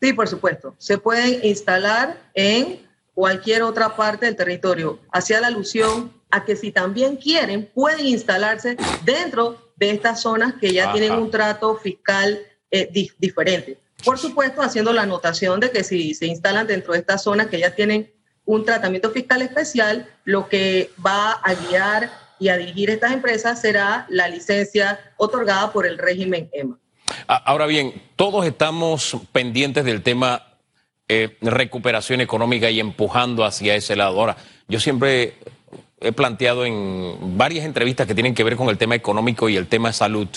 Sí, 0.01 0.13
por 0.13 0.29
supuesto. 0.29 0.75
Se 0.79 0.99
pueden 0.99 1.41
instalar 1.45 2.21
en 2.35 2.81
cualquier 3.15 3.63
otra 3.63 3.97
parte 3.97 4.27
del 4.27 4.37
territorio. 4.37 4.99
Hacía 5.11 5.41
la 5.41 5.47
alusión 5.47 6.13
a 6.31 6.45
que 6.45 6.57
si 6.57 6.73
también 6.73 7.17
quieren, 7.17 7.71
pueden 7.73 8.07
instalarse 8.07 8.77
dentro 9.05 9.73
de 9.77 9.91
estas 9.91 10.21
zonas 10.21 10.55
que 10.61 10.73
ya 10.73 10.93
tienen 10.93 11.13
un 11.13 11.31
trato 11.31 11.77
fiscal 11.77 12.41
eh, 12.71 12.91
diferente. 13.19 13.79
Por 14.05 14.19
supuesto, 14.19 14.61
haciendo 14.61 14.93
la 14.93 15.03
anotación 15.03 15.61
de 15.61 15.71
que 15.71 15.85
si 15.85 16.13
se 16.15 16.27
instalan 16.27 16.67
dentro 16.67 16.93
de 16.93 16.99
estas 16.99 17.23
zonas 17.23 17.47
que 17.47 17.61
ya 17.61 17.75
tienen 17.75 18.13
un 18.47 18.65
tratamiento 18.65 19.11
fiscal 19.11 19.43
especial, 19.43 20.09
lo 20.25 20.49
que 20.49 20.91
va 21.05 21.33
a 21.33 21.55
guiar 21.55 22.11
y 22.39 22.49
a 22.49 22.57
dirigir 22.57 22.91
estas 22.91 23.13
empresas 23.13 23.61
será 23.61 24.07
la 24.09 24.29
licencia 24.29 24.99
otorgada 25.17 25.73
por 25.73 25.87
el 25.87 25.99
régimen 25.99 26.51
EMA. 26.53 26.79
Ahora 27.27 27.67
bien, 27.67 28.03
todos 28.17 28.45
estamos 28.47 29.17
pendientes 29.33 29.85
del 29.85 30.03
tema 30.03 30.43
eh, 31.09 31.37
recuperación 31.41 32.21
económica 32.21 32.71
y 32.71 32.81
empujando 32.81 33.45
hacia 33.45 33.75
ese 33.75 33.97
lado. 33.97 34.19
Ahora, 34.19 34.37
yo 34.69 34.81
siempre 34.81 35.35
he 36.01 36.13
planteado 36.13 36.65
en 36.65 37.37
varias 37.37 37.65
entrevistas 37.65 38.07
que 38.07 38.15
tienen 38.15 38.35
que 38.35 38.45
ver 38.45 38.57
con 38.57 38.69
el 38.69 38.79
tema 38.79 38.95
económico 38.95 39.49
y 39.49 39.57
el 39.57 39.67
tema 39.67 39.89
de 39.89 39.95
salud, 39.95 40.29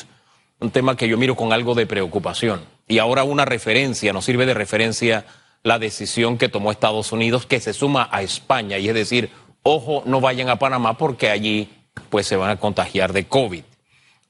un 0.60 0.72
tema 0.72 0.96
que 0.96 1.08
yo 1.08 1.18
miro 1.18 1.36
con 1.36 1.52
algo 1.54 1.76
de 1.76 1.86
preocupación. 1.86 2.62
Y 2.88 3.00
ahora 3.00 3.24
una 3.24 3.46
referencia, 3.46 4.14
nos 4.14 4.26
sirve 4.26 4.46
de 4.46 4.54
referencia 4.54 5.26
la 5.68 5.80
decisión 5.80 6.38
que 6.38 6.48
tomó 6.48 6.72
Estados 6.72 7.12
Unidos 7.12 7.46
que 7.46 7.60
se 7.60 7.74
suma 7.74 8.08
a 8.12 8.22
España 8.22 8.78
y 8.78 8.88
es 8.88 8.96
decir, 8.96 9.30
ojo, 9.64 10.02
no 10.06 10.22
vayan 10.22 10.48
a 10.48 10.58
Panamá 10.58 10.98
porque 10.98 11.30
allí 11.30 11.70
pues 12.10 12.26
se 12.26 12.38
van 12.38 12.50
a 12.50 12.56
contagiar 12.56 13.12
de 13.12 13.28
COVID. 13.28 13.64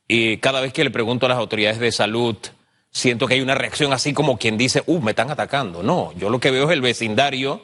Y 0.08 0.38
cada 0.38 0.62
vez 0.62 0.74
que 0.74 0.84
le 0.84 0.90
pregunto 0.90 1.28
a 1.28 1.30
las 1.30 1.38
autoridades 1.38 1.80
de 1.80 1.92
salud, 1.92 2.36
siento 2.90 3.28
que 3.28 3.36
hay 3.36 3.42
una 3.42 3.54
reacción 3.54 3.94
así 3.94 4.14
como 4.14 4.40
quien 4.40 4.58
dice, 4.58 4.82
uh, 4.88 5.00
me 5.00 5.12
están 5.12 5.30
atacando. 5.30 5.84
No, 5.84 6.12
yo 6.14 6.32
lo 6.32 6.40
que 6.40 6.50
veo 6.50 6.66
es 6.66 6.72
el 6.72 6.82
vecindario, 6.82 7.64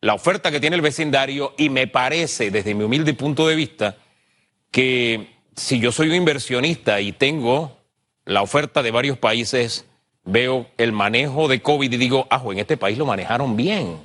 la 0.00 0.14
oferta 0.14 0.50
que 0.50 0.58
tiene 0.58 0.74
el 0.74 0.82
vecindario 0.82 1.54
y 1.56 1.70
me 1.70 1.86
parece, 1.86 2.50
desde 2.50 2.74
mi 2.74 2.82
humilde 2.82 3.14
punto 3.14 3.46
de 3.46 3.54
vista, 3.54 3.98
que 4.72 5.28
si 5.54 5.78
yo 5.78 5.92
soy 5.92 6.08
un 6.08 6.16
inversionista 6.16 7.00
y 7.00 7.12
tengo 7.12 7.78
la 8.24 8.42
oferta 8.42 8.82
de 8.82 8.90
varios 8.90 9.16
países, 9.16 9.84
veo 10.24 10.66
el 10.78 10.92
manejo 10.92 11.48
de 11.48 11.60
COVID 11.60 11.92
y 11.92 11.96
digo, 11.96 12.26
ah, 12.30 12.42
en 12.50 12.58
este 12.58 12.76
país 12.76 12.98
lo 12.98 13.06
manejaron 13.06 13.56
bien. 13.56 13.98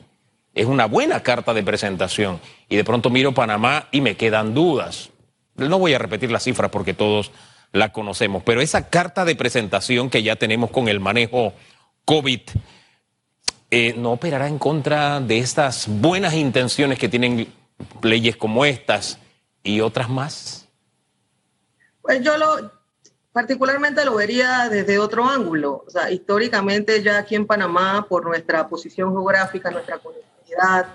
Es 0.53 0.65
una 0.65 0.85
buena 0.85 1.21
carta 1.21 1.53
de 1.53 1.63
presentación. 1.63 2.39
Y 2.67 2.75
de 2.75 2.83
pronto 2.83 3.09
miro 3.09 3.33
Panamá 3.33 3.87
y 3.91 4.01
me 4.01 4.17
quedan 4.17 4.53
dudas. 4.53 5.09
No 5.55 5.79
voy 5.79 5.93
a 5.93 5.99
repetir 5.99 6.31
las 6.31 6.43
cifras 6.43 6.71
porque 6.71 6.93
todos 6.93 7.31
la 7.71 7.91
conocemos, 7.91 8.43
pero 8.43 8.61
esa 8.61 8.89
carta 8.89 9.25
de 9.25 9.35
presentación 9.35 10.09
que 10.09 10.23
ya 10.23 10.35
tenemos 10.35 10.71
con 10.71 10.87
el 10.87 10.99
manejo 10.99 11.53
COVID 12.05 12.41
eh, 13.69 13.93
no 13.97 14.13
operará 14.13 14.47
en 14.47 14.57
contra 14.57 15.19
de 15.19 15.39
estas 15.39 15.87
buenas 15.87 16.33
intenciones 16.33 16.97
que 16.97 17.09
tienen 17.09 17.53
leyes 18.01 18.37
como 18.37 18.63
estas 18.63 19.19
y 19.61 19.81
otras 19.81 20.09
más. 20.09 20.67
Pues 22.01 22.23
yo 22.23 22.37
lo 22.37 22.76
particularmente 23.37 24.03
lo 24.03 24.15
vería 24.15 24.67
desde 24.67 24.97
otro 24.97 25.23
ángulo. 25.23 25.83
O 25.85 25.89
sea, 25.91 26.09
históricamente 26.09 27.03
ya 27.03 27.19
aquí 27.19 27.35
en 27.35 27.45
Panamá, 27.45 28.07
por 28.09 28.25
nuestra 28.25 28.67
posición 28.67 29.11
geográfica, 29.11 29.69
nuestra 29.69 29.99
conectividad, 29.99 30.87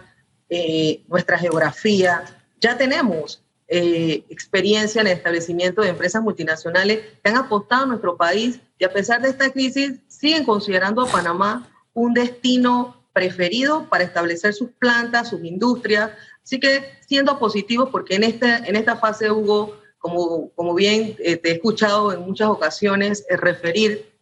eh, 0.51 1.05
nuestra 1.07 1.39
geografía, 1.39 2.25
ya 2.61 2.77
tenemos 2.77 3.45
eh, 3.69 4.25
experiencia 4.29 5.03
en 5.03 5.07
el 5.07 5.13
establecimiento 5.19 5.83
de 5.83 5.91
empresas 5.91 6.21
multinacionales 6.21 6.99
que 7.23 7.31
han 7.31 7.37
apostado 7.37 7.85
a 7.85 7.87
nuestro 7.87 8.17
país 8.17 8.59
y 8.77 8.85
a 8.85 8.93
pesar 8.93 9.23
de 9.23 9.29
esta 9.29 9.51
crisis 9.51 10.01
siguen 10.09 10.45
considerando 10.45 11.03
a 11.03 11.07
Panamá 11.07 11.71
un 11.95 12.13
destino 12.13 13.07
preferido 13.13 13.89
para 13.89 14.03
establecer 14.03 14.53
sus 14.53 14.71
plantas, 14.81 15.29
sus 15.29 15.45
industrias. 15.45 16.11
Así 16.43 16.59
que 16.59 16.91
siendo 17.07 17.39
positivo, 17.39 17.89
porque 17.93 18.17
en, 18.17 18.25
este, 18.25 18.49
en 18.69 18.75
esta 18.75 18.97
fase, 18.97 19.31
Hugo, 19.31 19.81
como, 20.03 20.51
como 20.51 20.75
bien 20.75 21.17
eh, 21.21 21.39
te 21.39 21.49
he 21.49 21.53
escuchado 21.55 22.13
en 22.13 22.21
muchas 22.21 22.49
ocasiones 22.49 23.25
eh, 23.31 23.39
referir, 23.39 24.13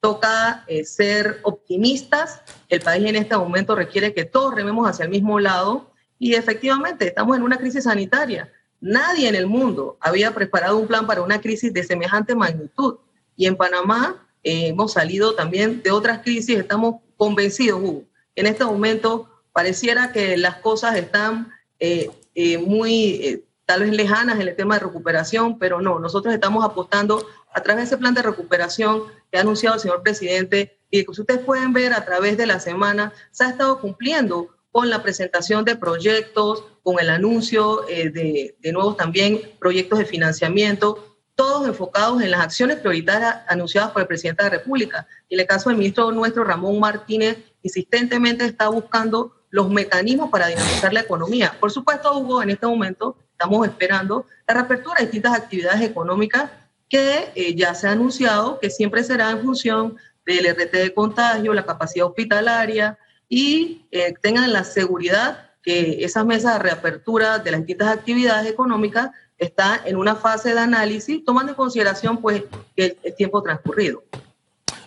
toca 0.00 0.66
ser 0.84 1.40
optimistas. 1.42 2.42
El 2.68 2.82
país 2.82 3.04
en 3.06 3.16
este 3.16 3.36
momento 3.36 3.74
requiere 3.74 4.12
que 4.12 4.26
todos 4.26 4.54
rememos 4.54 4.86
hacia 4.86 5.04
el 5.04 5.10
mismo 5.10 5.40
lado 5.40 5.90
y 6.18 6.34
efectivamente 6.34 7.08
estamos 7.08 7.36
en 7.36 7.42
una 7.42 7.56
crisis 7.56 7.84
sanitaria. 7.84 8.52
Nadie 8.80 9.28
en 9.28 9.34
el 9.34 9.46
mundo 9.46 9.96
había 10.00 10.34
preparado 10.34 10.76
un 10.76 10.86
plan 10.86 11.06
para 11.06 11.22
una 11.22 11.40
crisis 11.40 11.72
de 11.72 11.82
semejante 11.82 12.34
magnitud. 12.34 12.98
Y 13.36 13.46
en 13.46 13.56
Panamá 13.56 14.26
eh, 14.42 14.68
hemos 14.68 14.92
salido 14.92 15.34
también 15.34 15.82
de 15.82 15.90
otras 15.90 16.20
crisis, 16.22 16.58
estamos 16.58 16.96
convencidos, 17.16 17.80
Hugo. 17.80 18.04
En 18.36 18.46
este 18.46 18.64
momento 18.64 19.28
pareciera 19.52 20.12
que 20.12 20.36
las 20.36 20.56
cosas 20.56 20.96
están 20.96 21.50
eh, 21.80 22.10
eh, 22.34 22.58
muy, 22.58 23.44
tal 23.68 23.80
vez 23.80 23.92
lejanas 23.92 24.40
en 24.40 24.48
el 24.48 24.56
tema 24.56 24.76
de 24.76 24.86
recuperación, 24.86 25.58
pero 25.58 25.82
no, 25.82 25.98
nosotros 25.98 26.32
estamos 26.32 26.64
apostando 26.64 27.26
a 27.52 27.62
través 27.62 27.82
de 27.82 27.86
ese 27.88 27.98
plan 27.98 28.14
de 28.14 28.22
recuperación 28.22 29.02
que 29.30 29.36
ha 29.36 29.42
anunciado 29.42 29.74
el 29.74 29.82
señor 29.82 30.02
presidente 30.02 30.80
y 30.90 31.04
que 31.04 31.10
ustedes 31.10 31.40
pueden 31.40 31.74
ver 31.74 31.92
a 31.92 32.02
través 32.02 32.38
de 32.38 32.46
la 32.46 32.60
semana, 32.60 33.12
se 33.30 33.44
ha 33.44 33.50
estado 33.50 33.78
cumpliendo 33.78 34.48
con 34.72 34.88
la 34.88 35.02
presentación 35.02 35.66
de 35.66 35.76
proyectos, 35.76 36.64
con 36.82 36.98
el 36.98 37.10
anuncio 37.10 37.86
eh, 37.90 38.08
de, 38.08 38.72
nuevos 38.72 38.96
también 38.96 39.38
proyectos 39.60 39.98
de 39.98 40.06
financiamiento, 40.06 41.18
todos 41.34 41.68
enfocados 41.68 42.22
en 42.22 42.30
las 42.30 42.40
acciones 42.40 42.78
prioritarias 42.78 43.42
anunciadas 43.48 43.90
por 43.90 44.00
el 44.00 44.08
presidente 44.08 44.44
de 44.44 44.48
la 44.48 44.56
República. 44.56 45.06
Y 45.28 45.34
en 45.34 45.40
el 45.40 45.46
caso 45.46 45.68
del 45.68 45.76
ministro 45.76 46.10
nuestro, 46.10 46.42
Ramón 46.42 46.80
Martínez, 46.80 47.36
insistentemente 47.62 48.46
está 48.46 48.70
buscando 48.70 49.34
los 49.50 49.68
mecanismos 49.68 50.30
para 50.30 50.46
dinamizar 50.46 50.90
la 50.94 51.00
economía. 51.00 51.54
Por 51.60 51.70
supuesto, 51.70 52.16
Hugo, 52.16 52.42
en 52.42 52.48
este 52.48 52.66
momento 52.66 53.18
estamos 53.38 53.68
esperando 53.68 54.26
la 54.48 54.54
reapertura 54.54 54.96
de 54.98 55.04
distintas 55.04 55.32
actividades 55.32 55.82
económicas 55.82 56.50
que 56.88 57.30
eh, 57.36 57.54
ya 57.54 57.72
se 57.72 57.86
ha 57.86 57.92
anunciado 57.92 58.58
que 58.58 58.68
siempre 58.68 59.04
será 59.04 59.30
en 59.30 59.42
función 59.42 59.96
del 60.26 60.44
RT 60.52 60.72
de 60.72 60.92
contagio, 60.92 61.54
la 61.54 61.64
capacidad 61.64 62.06
hospitalaria, 62.06 62.98
y 63.28 63.86
eh, 63.92 64.12
tengan 64.20 64.52
la 64.52 64.64
seguridad 64.64 65.50
que 65.62 66.04
esas 66.04 66.26
mesas 66.26 66.54
de 66.54 66.64
reapertura 66.64 67.38
de 67.38 67.52
las 67.52 67.60
distintas 67.60 67.88
actividades 67.96 68.50
económicas 68.50 69.10
está 69.38 69.82
en 69.84 69.96
una 69.96 70.16
fase 70.16 70.52
de 70.52 70.60
análisis, 70.60 71.24
tomando 71.24 71.52
en 71.52 71.56
consideración 71.56 72.20
pues 72.20 72.42
el, 72.74 72.96
tiempo 73.16 73.40
transcurrido. 73.40 74.02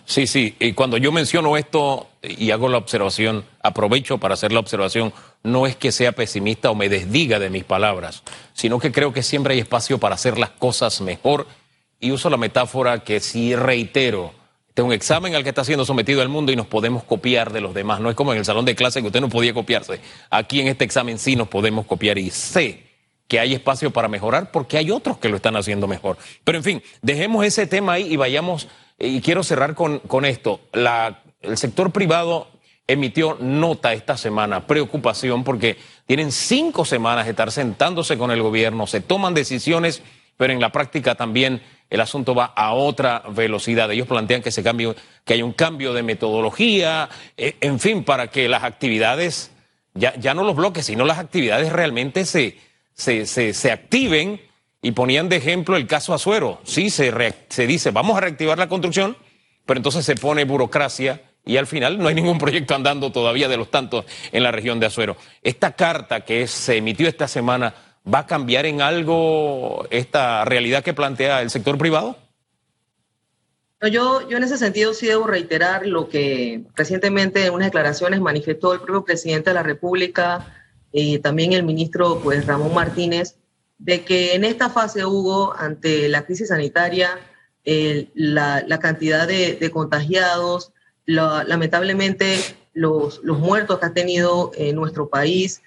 Sí, 0.04 0.26
sí, 0.26 0.56
y 0.58 0.72
cuando 0.72 0.96
yo 0.96 1.12
menciono 1.12 1.56
esto 1.56 2.08
y 2.22 2.50
hago 2.50 2.68
la 2.68 2.78
observación, 2.78 3.44
aprovecho 3.62 4.18
para 4.18 4.34
hacer 4.34 4.52
la 4.52 4.60
observación, 4.60 5.12
no 5.42 5.66
es 5.66 5.76
que 5.76 5.92
sea 5.92 6.12
pesimista 6.12 6.70
o 6.70 6.74
me 6.74 6.88
desdiga 6.88 7.38
de 7.38 7.50
mis 7.50 7.64
palabras, 7.64 8.22
sino 8.52 8.78
que 8.78 8.92
creo 8.92 9.12
que 9.12 9.22
siempre 9.22 9.54
hay 9.54 9.60
espacio 9.60 9.98
para 9.98 10.16
hacer 10.16 10.38
las 10.38 10.50
cosas 10.50 11.00
mejor 11.00 11.46
y 12.00 12.10
uso 12.10 12.30
la 12.30 12.36
metáfora 12.36 13.04
que 13.04 13.20
sí 13.20 13.54
reitero, 13.54 14.32
este 14.72 14.80
es 14.80 14.86
un 14.86 14.92
examen 14.94 15.34
al 15.34 15.42
que 15.42 15.50
está 15.50 15.64
siendo 15.64 15.84
sometido 15.84 16.22
el 16.22 16.30
mundo 16.30 16.50
y 16.50 16.56
nos 16.56 16.66
podemos 16.66 17.04
copiar 17.04 17.52
de 17.52 17.60
los 17.60 17.74
demás. 17.74 18.00
No 18.00 18.08
es 18.08 18.16
como 18.16 18.32
en 18.32 18.38
el 18.38 18.46
salón 18.46 18.64
de 18.64 18.74
clase 18.74 19.02
que 19.02 19.08
usted 19.08 19.20
no 19.20 19.28
podía 19.28 19.52
copiarse. 19.52 20.00
Aquí 20.30 20.62
en 20.62 20.68
este 20.68 20.82
examen 20.82 21.18
sí 21.18 21.36
nos 21.36 21.48
podemos 21.48 21.84
copiar 21.84 22.16
y 22.16 22.30
sé 22.30 22.82
que 23.28 23.38
hay 23.38 23.52
espacio 23.52 23.90
para 23.90 24.08
mejorar 24.08 24.50
porque 24.50 24.78
hay 24.78 24.90
otros 24.90 25.18
que 25.18 25.28
lo 25.28 25.36
están 25.36 25.56
haciendo 25.56 25.86
mejor. 25.86 26.16
Pero 26.42 26.56
en 26.56 26.64
fin, 26.64 26.82
dejemos 27.02 27.44
ese 27.44 27.66
tema 27.66 27.92
ahí 27.92 28.14
y 28.14 28.16
vayamos, 28.16 28.66
y 29.02 29.20
quiero 29.20 29.42
cerrar 29.42 29.74
con, 29.74 29.98
con 30.00 30.24
esto. 30.24 30.60
La, 30.72 31.22
el 31.40 31.56
sector 31.58 31.90
privado 31.90 32.48
emitió 32.86 33.36
nota 33.40 33.92
esta 33.92 34.16
semana, 34.16 34.66
preocupación, 34.66 35.44
porque 35.44 35.76
tienen 36.06 36.30
cinco 36.32 36.84
semanas 36.84 37.24
de 37.24 37.30
estar 37.30 37.50
sentándose 37.50 38.16
con 38.16 38.30
el 38.30 38.42
gobierno, 38.42 38.86
se 38.86 39.00
toman 39.00 39.34
decisiones, 39.34 40.02
pero 40.36 40.52
en 40.52 40.60
la 40.60 40.72
práctica 40.72 41.14
también 41.14 41.62
el 41.90 42.00
asunto 42.00 42.34
va 42.34 42.46
a 42.46 42.72
otra 42.72 43.22
velocidad. 43.30 43.90
Ellos 43.90 44.08
plantean 44.08 44.40
que 44.40 44.50
se 44.50 44.62
cambie, 44.62 44.94
que 45.24 45.34
hay 45.34 45.42
un 45.42 45.52
cambio 45.52 45.92
de 45.92 46.02
metodología, 46.02 47.08
eh, 47.36 47.56
en 47.60 47.78
fin, 47.80 48.04
para 48.04 48.28
que 48.28 48.48
las 48.48 48.64
actividades, 48.64 49.50
ya, 49.94 50.14
ya 50.16 50.32
no 50.32 50.42
los 50.42 50.56
bloques, 50.56 50.86
sino 50.86 51.04
las 51.04 51.18
actividades 51.18 51.70
realmente 51.70 52.24
se, 52.24 52.56
se, 52.94 53.26
se, 53.26 53.72
activen. 53.72 54.40
Y 54.82 54.92
ponían 54.92 55.28
de 55.28 55.36
ejemplo 55.36 55.76
el 55.76 55.86
caso 55.86 56.12
Azuero. 56.12 56.60
Sí, 56.64 56.90
se, 56.90 57.12
se 57.48 57.66
dice, 57.66 57.92
vamos 57.92 58.16
a 58.16 58.20
reactivar 58.20 58.58
la 58.58 58.68
construcción, 58.68 59.16
pero 59.64 59.78
entonces 59.78 60.04
se 60.04 60.16
pone 60.16 60.44
burocracia 60.44 61.22
y 61.44 61.56
al 61.56 61.66
final 61.66 61.98
no 61.98 62.08
hay 62.08 62.14
ningún 62.14 62.38
proyecto 62.38 62.74
andando 62.74 63.10
todavía 63.12 63.48
de 63.48 63.56
los 63.56 63.70
tantos 63.70 64.04
en 64.32 64.42
la 64.42 64.50
región 64.50 64.80
de 64.80 64.86
Azuero. 64.86 65.16
Esta 65.42 65.72
carta 65.72 66.22
que 66.22 66.46
se 66.46 66.76
emitió 66.76 67.08
esta 67.08 67.28
semana 67.28 67.74
¿Va 68.02 68.20
a 68.20 68.26
cambiar 68.26 68.66
en 68.66 68.80
algo 68.80 69.86
esta 69.90 70.44
realidad 70.44 70.82
que 70.82 70.92
plantea 70.92 71.40
el 71.40 71.50
sector 71.50 71.78
privado? 71.78 72.16
Yo, 73.80 74.28
yo 74.28 74.36
en 74.36 74.44
ese 74.44 74.58
sentido 74.58 74.94
sí 74.94 75.06
debo 75.06 75.26
reiterar 75.26 75.86
lo 75.86 76.08
que 76.08 76.64
recientemente 76.74 77.46
en 77.46 77.54
unas 77.54 77.68
declaraciones 77.68 78.20
manifestó 78.20 78.72
el 78.74 78.80
propio 78.80 79.04
presidente 79.04 79.50
de 79.50 79.54
la 79.54 79.62
República 79.62 80.46
y 80.92 81.18
también 81.18 81.52
el 81.52 81.62
ministro 81.62 82.20
pues, 82.22 82.46
Ramón 82.46 82.74
Martínez, 82.74 83.36
de 83.84 84.04
que 84.04 84.34
en 84.34 84.44
esta 84.44 84.70
fase, 84.70 85.04
Hugo, 85.04 85.54
ante 85.58 86.08
la 86.08 86.24
crisis 86.24 86.48
sanitaria, 86.48 87.18
la, 88.14 88.78
cantidad 88.80 89.26
de, 89.26 89.70
contagiados, 89.72 90.72
lamentablemente 91.04 92.38
los, 92.74 93.22
muertos 93.24 93.80
que 93.80 93.86
ha 93.86 93.92
tenido 93.92 94.52
en 94.54 94.76
nuestro 94.76 95.08
país, 95.08 95.62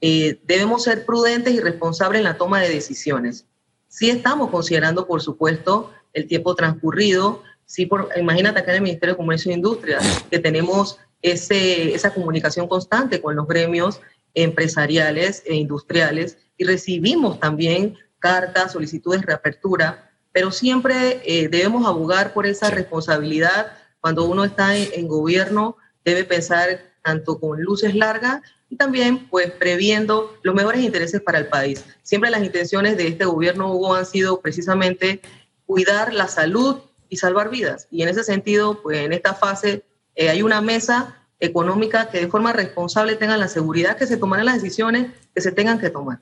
eh, 0.00 0.40
debemos 0.44 0.84
ser 0.84 1.04
prudentes 1.04 1.54
y 1.54 1.60
responsables 1.60 2.20
en 2.20 2.24
la 2.24 2.38
toma 2.38 2.60
de 2.60 2.70
decisiones. 2.70 3.46
Sí 3.86 4.10
estamos 4.10 4.50
considerando, 4.50 5.06
por 5.06 5.20
supuesto, 5.22 5.92
el 6.12 6.26
tiempo 6.26 6.54
transcurrido. 6.56 7.42
Sí, 7.66 7.86
por, 7.86 8.08
imagínate 8.16 8.58
acá 8.58 8.72
en 8.72 8.78
el 8.78 8.82
Ministerio 8.82 9.14
de 9.14 9.18
Comercio 9.18 9.52
e 9.52 9.54
Industria 9.54 9.98
que 10.28 10.40
tenemos 10.40 10.98
ese, 11.22 11.94
esa 11.94 12.12
comunicación 12.12 12.66
constante 12.66 13.20
con 13.20 13.36
los 13.36 13.46
gremios 13.46 14.00
empresariales 14.34 15.42
e 15.46 15.54
industriales 15.54 16.38
y 16.60 16.64
recibimos 16.64 17.40
también 17.40 17.96
cartas, 18.18 18.72
solicitudes 18.72 19.22
de 19.22 19.28
reapertura, 19.28 20.10
pero 20.30 20.52
siempre 20.52 21.22
eh, 21.24 21.48
debemos 21.48 21.86
abogar 21.86 22.34
por 22.34 22.46
esa 22.46 22.68
responsabilidad. 22.68 23.72
Cuando 24.02 24.26
uno 24.26 24.44
está 24.44 24.76
en, 24.76 24.90
en 24.92 25.08
gobierno, 25.08 25.78
debe 26.04 26.24
pensar 26.24 26.92
tanto 27.02 27.40
con 27.40 27.62
luces 27.62 27.94
largas 27.94 28.42
y 28.68 28.76
también 28.76 29.26
pues 29.30 29.50
previendo 29.52 30.36
los 30.42 30.54
mejores 30.54 30.82
intereses 30.82 31.22
para 31.22 31.38
el 31.38 31.46
país. 31.46 31.82
Siempre 32.02 32.28
las 32.28 32.44
intenciones 32.44 32.98
de 32.98 33.08
este 33.08 33.24
gobierno 33.24 33.72
Hugo 33.72 33.94
han 33.94 34.04
sido 34.04 34.42
precisamente 34.42 35.22
cuidar 35.64 36.12
la 36.12 36.28
salud 36.28 36.80
y 37.08 37.16
salvar 37.16 37.48
vidas. 37.48 37.88
Y 37.90 38.02
en 38.02 38.10
ese 38.10 38.22
sentido, 38.22 38.82
pues 38.82 38.98
en 38.98 39.14
esta 39.14 39.32
fase 39.32 39.82
eh, 40.14 40.28
hay 40.28 40.42
una 40.42 40.60
mesa 40.60 41.26
económica 41.40 42.10
que 42.10 42.20
de 42.20 42.28
forma 42.28 42.52
responsable 42.52 43.16
tenga 43.16 43.38
la 43.38 43.48
seguridad 43.48 43.96
que 43.96 44.06
se 44.06 44.18
tomarán 44.18 44.44
las 44.44 44.56
decisiones 44.56 45.10
que 45.34 45.40
se 45.40 45.52
tengan 45.52 45.78
que 45.78 45.90
tomar. 45.90 46.18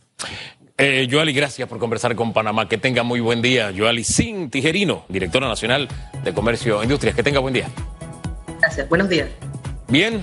Eh, 0.77 1.09
Joali, 1.11 1.33
gracias 1.33 1.69
por 1.69 1.79
conversar 1.79 2.15
con 2.15 2.33
Panamá. 2.33 2.69
Que 2.69 2.79
tenga 2.79 3.03
muy 3.03 3.21
buen 3.21 3.43
día. 3.43 3.73
Joali 3.77 4.05
Sin 4.05 4.51
Tijerino, 4.51 5.05
directora 5.09 5.49
nacional 5.49 5.89
de 6.23 6.33
Comercio 6.33 6.81
e 6.81 6.85
Industrias. 6.85 7.17
Que 7.17 7.23
tenga 7.23 7.41
buen 7.41 7.55
día. 7.55 7.69
Gracias. 8.61 8.89
Buenos 8.89 9.09
días. 9.09 9.29
Bien. 9.89 10.23